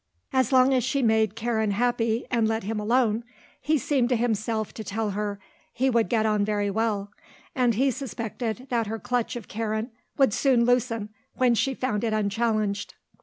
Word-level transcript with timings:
As 0.33 0.51
long 0.51 0.73
as 0.73 0.83
she 0.83 1.03
made 1.03 1.35
Karen 1.35 1.69
happy 1.69 2.25
and 2.31 2.47
let 2.47 2.63
him 2.63 2.79
alone, 2.79 3.23
he 3.61 3.77
seemed 3.77 4.09
to 4.09 4.15
himself 4.15 4.73
to 4.73 4.83
tell 4.83 5.11
her, 5.11 5.39
he 5.71 5.91
would 5.91 6.09
get 6.09 6.25
on 6.25 6.43
very 6.43 6.71
well; 6.71 7.11
and 7.53 7.75
he 7.75 7.91
suspected 7.91 8.65
that 8.71 8.87
her 8.87 8.97
clutch 8.97 9.35
of 9.35 9.47
Karen 9.47 9.91
would 10.17 10.33
soon 10.33 10.65
loosen 10.65 11.09
when 11.35 11.53
she 11.53 11.75
found 11.75 12.03
it 12.03 12.13
unchallenged. 12.13 12.95